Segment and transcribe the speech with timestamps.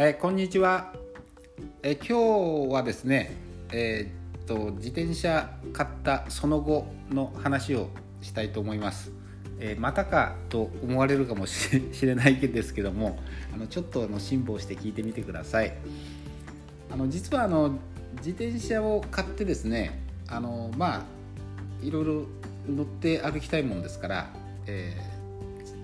[0.00, 0.92] えー、こんにちは、
[1.82, 3.34] えー、今日はですね、
[3.72, 7.88] えー、っと自転車買ったその後の話を
[8.22, 9.10] したいと思います、
[9.58, 13.18] えまたかと思われるかもしれないですけども
[13.52, 15.76] あのちょっとあの辛抱して聞いてみてください。
[16.92, 17.72] あの実はあの
[18.18, 21.02] 自転車を買ってですねあのまあ
[21.82, 22.26] いろいろ
[22.68, 24.30] 乗って歩きたいもんですから、
[24.68, 24.96] え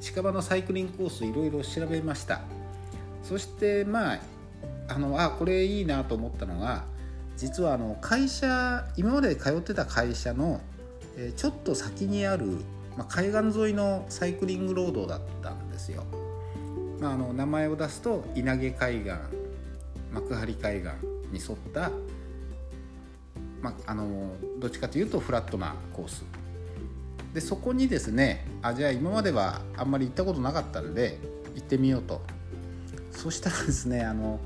[0.00, 2.40] 近場のサイクリングコースいろいろ調べました。
[3.30, 4.18] そしてまあ
[4.88, 6.82] あのあこれいいなと思ったのが
[7.36, 10.60] 実はあの会社今まで通ってた会社の、
[11.16, 12.44] えちょっと先にある、
[12.98, 16.02] まあ、海岸沿いのサイクリングロードだったんですよ。
[17.00, 19.10] まあ、あの名前を出すと稲毛海岸
[20.12, 20.88] 幕張海岸
[21.32, 21.92] に沿った、
[23.62, 26.24] まあ、あのどっちかというとフラットなコース
[27.32, 31.18] でそこにですねあじゃあ今まではあんまり行ったことなかったんで
[31.54, 32.20] 行ってみようと
[33.20, 34.40] そしたらですねあの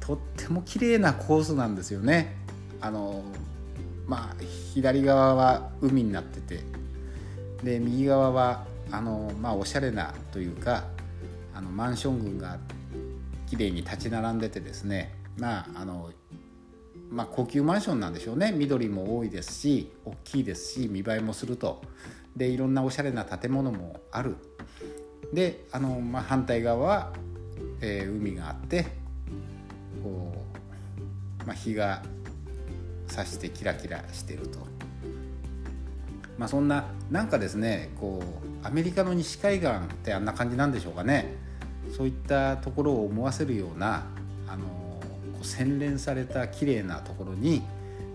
[0.00, 2.36] とっても綺麗なコースなんですよね。
[2.78, 3.24] あの
[4.06, 6.62] まあ左側は海になってて
[7.62, 10.84] で右側はあのまあおしゃれなというか
[11.54, 12.58] あのマンション群が
[13.46, 16.10] 綺麗に立ち並んでてですねまああの
[17.10, 18.52] まあ、高級マンションなんでしょうね。
[18.52, 21.80] 緑も多いですし大きいですし見栄えもすると。
[22.36, 24.36] でいろんなおしゃれな建物もある。
[25.32, 27.12] であの、まあ、反対側は、
[27.80, 28.86] えー、海があって
[30.02, 30.32] こ
[31.42, 32.02] う、まあ、日が
[33.06, 34.66] 差してキラキラしてると。
[36.38, 39.70] まあ、そんななんかですねこうアメリカの西海岸っ
[40.04, 41.34] てあんな感じなんでしょうかね
[41.96, 44.06] そういったところを思わせるような
[44.46, 47.62] あのこう洗練された綺麗なところに、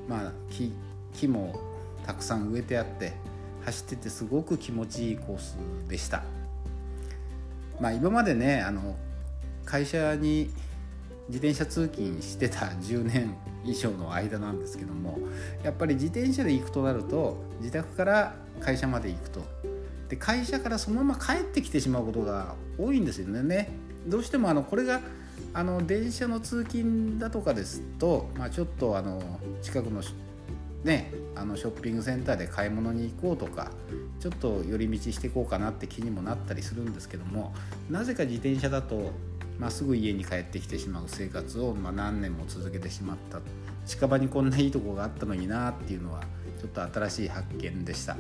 [0.08, 0.72] まあ、木
[1.14, 1.60] 木も
[2.06, 3.14] たくさん植えてあって
[3.66, 6.24] 走っててすごく気持ちいいコースでした。
[7.80, 8.96] まあ、今までねあの
[9.66, 10.50] 会社に
[11.28, 15.20] 自転車通勤してた10年以上の間なんですけども
[15.64, 19.42] やっぱり自転車で行くとなると自宅から会社まで行くと
[20.10, 23.70] で会社からそのまま帰ってきてしまうことが多いんですよね。
[24.06, 25.02] どうしてもあのこれが
[25.54, 29.22] あの電車の通勤だとかですと、まあ、ちょっとあの
[29.62, 30.02] 近くの
[30.84, 33.72] ねあのショッピングセンターで買い物に行こうとか
[34.20, 37.54] ちょっと寄り道していこうかなって気にもなったりするんですけども
[37.90, 39.12] なぜか自転車だと、
[39.64, 43.40] まあ、すぐ家に帰ってきてしまう生活を、まあ、何年も続けてしまった
[43.86, 46.20] 近場にこんないいとこがあったのになっていうのは
[46.60, 48.18] ちょっと新しい発見でした。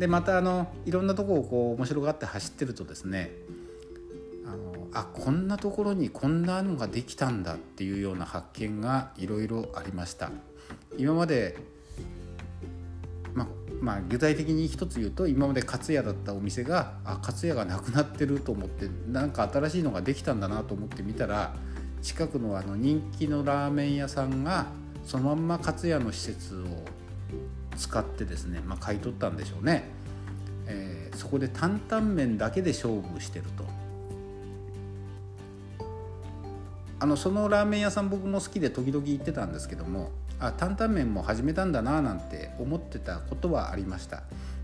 [0.00, 3.30] でまたあのいろんなとこをこう面白がって走ってるとですね
[4.44, 10.32] あのあこんなところにこんなのができたんだっていうような発見がいろいろありました
[10.98, 11.58] 今まで
[13.80, 21.54] まあ具体的に一つ言うと今まで勝屋だったお店があ勝屋がなくなってると思ってなんか新しいのができたんだなと思って見たら
[22.02, 24.66] 近くのあの人気のラーメン屋さんが
[25.04, 26.64] そのまんま勝屋の施設を
[27.76, 29.90] 使ってですね、まあ、買い取ったんでしょうね、
[30.66, 33.64] えー、そこで担々麺だけで勝負してると。
[37.02, 44.22] あのそのラーメン屋さん僕も好きで時々行ってたんですけどもあ担々麺も始めたんだななんて思ってたことはありました。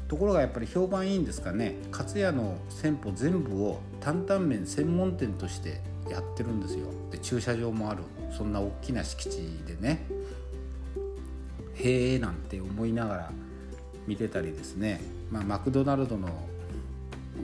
[0.09, 1.76] ところがやっぱり評判いいんですかね。
[1.92, 6.86] 勝屋の店舗全部を担々麺専門店としてやってるんですよ。
[7.10, 8.03] で駐車場もある。
[8.36, 9.36] そんな大きな敷地
[9.66, 10.06] でね。
[11.75, 13.32] へえなんて思いながら
[14.06, 15.00] 見てたりですね、
[15.31, 16.28] まあ、マクドナルドの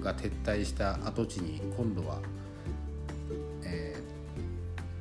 [0.01, 2.19] が撤退した跡地に今度は
[3.65, 3.97] え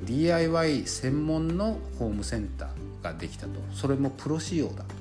[0.04, 2.81] DIY 専門のホームセンター。
[3.02, 3.52] ができたと。
[3.72, 4.94] それもプロ仕様だと。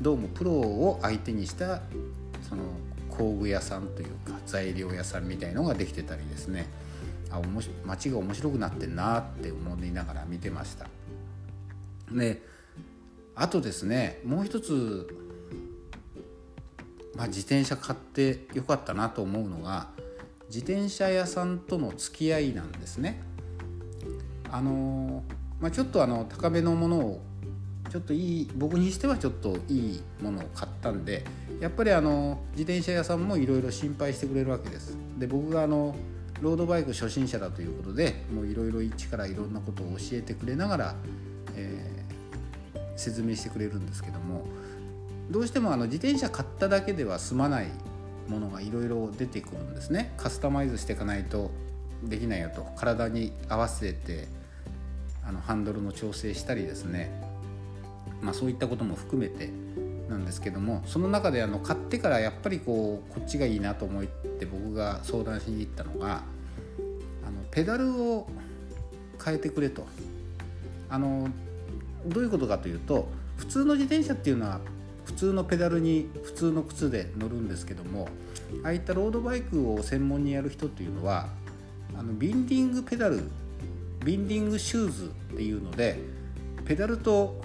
[0.00, 1.80] どうもプロを相手にした
[2.48, 2.62] その
[3.08, 6.66] 工具屋さんというか材料屋さんみたいのができてたりですね。
[7.30, 10.86] あおもし街が面白くなってんなって思いながら見てました。
[12.12, 12.42] で
[13.34, 15.08] あとですねもう一つ、
[17.14, 19.88] まあ、自転車買ってよかったなと思うのが
[20.48, 23.22] 自転車屋さんとの付き合いなんですね。
[24.50, 25.24] あの
[25.60, 27.22] まあ、ちょっとあの高めのものを
[27.90, 31.24] ちょっといい僕にしてはちょっといいものを買ったんで
[31.60, 34.96] やっぱりあの自転車屋さんもいろいろ心配してくれるわけです。
[35.18, 35.94] で僕があの
[36.42, 40.94] ロードバイク初心者だということでもういろいろ一からいろんなことを教えてくれながら、
[41.54, 44.44] えー、説明してくれるんですけども
[45.30, 47.68] どうしてもあの自転車買っただけでは済まない
[48.28, 50.12] ものがいろいろ出てくるんですね。
[50.18, 51.50] カスタマイズしていかないと
[52.02, 52.66] できないよと。
[52.76, 54.28] 体に合わせて
[55.26, 57.10] あのハンドルの調整したりですね、
[58.22, 59.50] まあ、そういったことも含めて
[60.08, 66.22] なんですけどもその中であの買ってからやっぱりこうこっちがいいなと思って僕が相談しに行ったのが
[67.26, 68.28] あのペダルを
[69.22, 69.86] 変えてくれと。
[70.88, 71.28] あの
[72.06, 74.60] どういうことかというと普通の自転車っていうのは
[75.04, 78.08] 普通のペダルに普通の靴で乗るんですけども
[78.64, 81.28] ああいったロードバイクを専門にやる人っていうのは
[81.96, 83.22] あのビンディングペダル
[84.06, 85.98] ビンディングシューズっていうので
[86.64, 87.40] ペダルと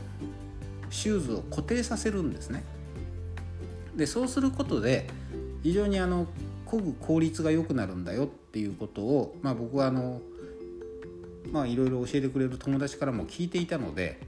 [0.92, 2.64] シューズを固定させるんですね。
[3.96, 5.10] でそうすることで
[5.64, 6.28] 非常にあの
[6.68, 10.22] 漕ぐ効率が良くなるんだよっていうことを、まあ、僕はあの
[11.52, 14.20] まあいろいろ教えてくれる友達からも聞いていたので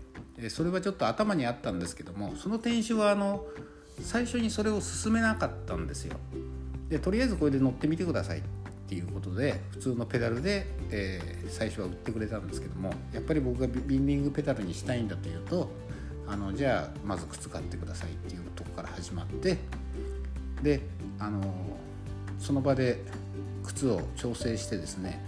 [0.49, 3.45] それはちょっと頭にあったんですけどもその店主はあの
[4.01, 6.17] 最初にそれを勧めなかったんですよ。
[6.89, 8.43] でとりあえずこれで乗ってみてください
[8.85, 15.69] っていうことで普通のペダルで、えー、最初は売ってくれたんですけどもやっぱり僕がビンディングペダルにしたいんだというと
[16.27, 19.57] あのじゃあまず靴買ってくださいっていうとこから始まって
[20.61, 20.81] で
[21.19, 21.41] あの
[22.39, 23.03] その場で
[23.63, 25.23] 靴を調整してですね、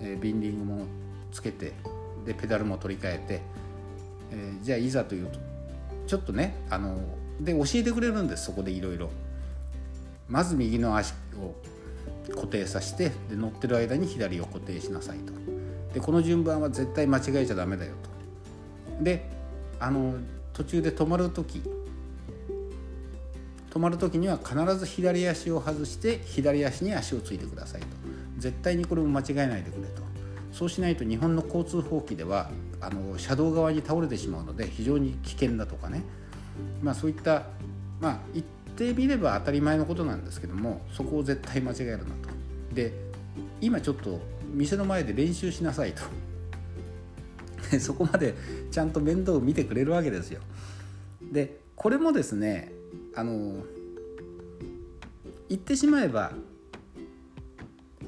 [0.00, 0.86] えー、ビンディングも
[1.32, 1.72] つけて
[2.24, 3.42] でペダルも取り替えて、
[4.32, 5.38] えー、じゃあいざというと
[6.06, 6.98] ちょっとねあの
[7.40, 9.10] で教えてくれるんですそこでいろいろ。
[10.28, 11.54] まず右の足を
[12.34, 15.32] 固定させてで乗ってる間に左を固定しなさいと。
[15.94, 17.92] でこの順番は絶対間違えちゃダメだよ
[18.98, 19.04] と。
[19.04, 19.30] で
[19.80, 20.14] あの
[20.52, 21.62] 途中で止まる時
[23.70, 27.86] 止まる時には必ず左足を外して左足に足をついてくださいと。
[28.38, 30.08] 絶対にこれも間違えないでくれと。
[30.52, 36.02] そうしないと日本の交通法規ではあの車道側に倒れてしまうので非常に危険だとかね、
[36.82, 37.44] まあ、そういった
[38.00, 38.42] まあ言
[38.86, 42.12] ってみれば当たり前のことなんですけどもそこを絶対間違えるなと。
[42.72, 42.92] で
[43.60, 44.20] 今ちょっと
[44.54, 46.02] 店の前で練習しなさいと。
[47.80, 48.34] そこまで
[48.70, 50.40] ちゃんと面倒を見てくれるわけですよ。
[51.32, 52.72] でこれもですね
[53.16, 53.64] あの
[55.48, 56.32] 言ってしまえば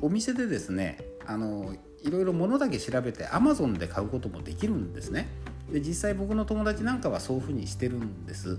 [0.00, 5.28] お店でですねあのいろいろ物だけ調べて Amazon で買うこともできるんですね。
[5.70, 8.58] で実際僕の友達なんかはそういうふうにしてるんです。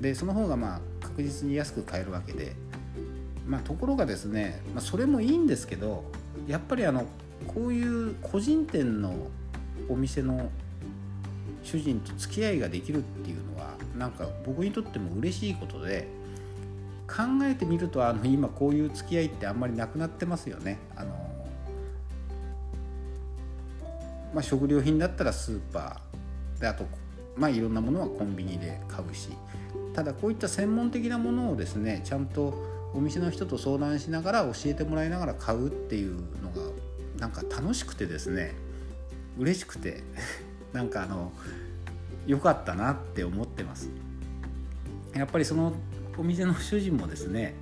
[0.00, 2.54] でその方がまあ確実に安く買えるわけで
[3.46, 6.04] まあところがですね、まあ、それもいいんですけど
[6.46, 7.04] やっぱりあの
[7.46, 9.14] こういう個人店の
[9.88, 10.50] お店の
[11.62, 16.06] 主人と付き合いができるっていうのはなんか僕にとっても嬉しいことで
[17.06, 20.78] 考えてみるとあの今こういう付き合いってあんまりなくなってますよね。
[20.96, 21.26] あの
[24.34, 26.84] まあ、食料品だったらスーパーであと、
[27.36, 29.30] まあ、いろんなものはコンビニで買うし
[29.96, 32.52] ただこういった専門的なものをですねちゃんと
[32.92, 36.70] お店の人と相談しながら教えてもらいながら買うっていうのが
[37.18, 38.52] なんか楽しくてですね
[39.38, 40.02] 嬉しくて
[40.74, 41.32] なんかあの
[42.26, 43.88] 良かったなって思ってます。
[45.14, 45.72] やっぱりその
[46.18, 47.54] お店の主人もですね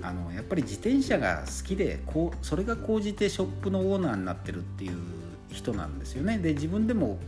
[0.00, 4.92] あのやっぱり自転車が好きでこうそれが高じてショップのオーナーになってるっていう
[5.50, 6.38] 人なんですよね。
[6.38, 7.18] で自分でも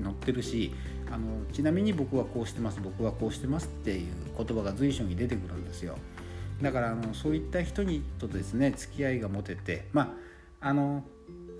[0.00, 0.74] 乗ってるし
[1.10, 5.96] あのちなみに僕はこうしてます僕はこうしてますっていう言葉が随所に出てくるんですよ。
[6.62, 10.16] だからあのそういった人にとですね付き合いが持ててま
[10.60, 11.04] ああの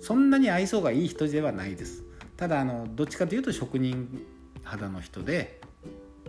[0.00, 2.04] そんなに愛想がいい人ではないです。
[2.36, 4.24] ただあのどっちかというと職人
[4.62, 5.60] 肌の人で、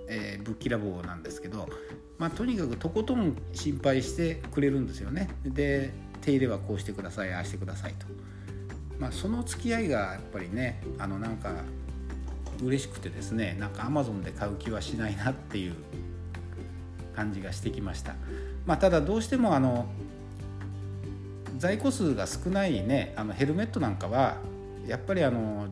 [0.07, 1.69] えー、ぶっきらぼうなんですけど、
[2.18, 5.30] まあ、とにかくとことん心配してくれるんですよね。
[5.44, 8.06] で手入れはこうしてくださいああしてくださいと、
[8.99, 11.54] まあ、その付き合いがやっぱりねあのなんか
[12.61, 15.75] 嬉しくてですねなんかアマゾンで買う気はしないなっていう
[17.16, 18.16] 感じがしてきました、
[18.66, 19.87] まあ、ただどうしてもあの
[21.57, 24.37] 在庫数が少ないねあのヘルメットなんかは
[24.87, 25.68] やっぱりあの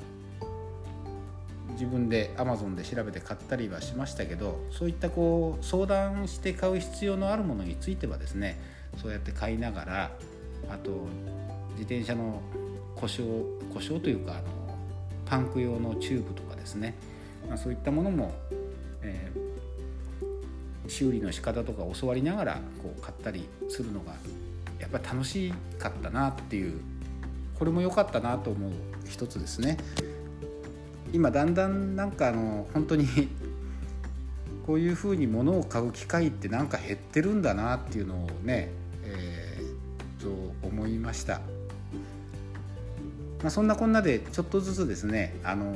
[1.71, 8.59] 自分で Amazon で調べて買ったりはしましたけどそういったこう相談して買う必要のあるものについてはですね
[9.01, 10.11] そうやって買いながら
[10.69, 11.07] あと
[11.77, 12.41] 自転車の
[12.95, 13.31] 故障
[13.73, 14.43] 故障というかあの
[15.25, 16.95] パンク用のチューブとですね、
[17.47, 18.33] まあ、そういったものも、
[19.01, 24.13] えー、修理の仕方とか教わりながらこう買ったりするのが
[24.79, 26.81] やっぱり楽しかったなっていう
[27.57, 28.71] これも良かったなと思う
[29.07, 29.77] 一つですね。
[31.13, 33.07] 今だんだんなんかあの本当に
[34.67, 38.69] こういうふうに物を買う機会ってなんか減ってるんだなっていうのをね、
[39.03, 41.39] えー、と思いました。
[43.41, 45.73] まあ、そんなこんなでちょっとずつですねあの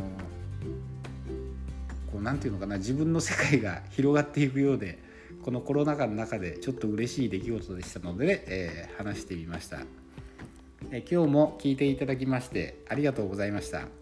[2.22, 5.00] 何て言うのかな自分の世界が広がっていくようで
[5.44, 9.80] このコロナ禍の中でちょっと嬉しい出来事でしたので、えー、話してみました、
[10.92, 14.01] え、今日も聞いていただきましてありがとうございました。